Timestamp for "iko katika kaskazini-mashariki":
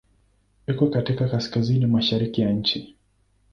0.67-2.41